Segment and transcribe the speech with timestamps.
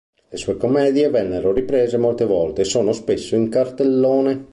[0.29, 4.47] Le sue commedie vennero riprese molte volte e sono spesso in cartellone.